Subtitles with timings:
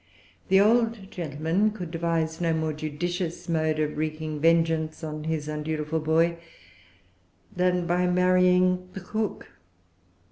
[0.47, 5.99] The old gentleman could devise no more judicious mode of wreaking vengeance on his undutiful
[5.99, 6.39] boy
[7.55, 9.51] than by marrying the cook.